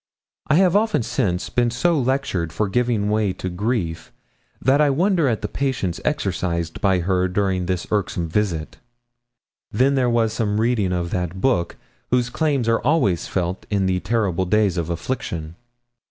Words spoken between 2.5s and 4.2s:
for giving way to grief,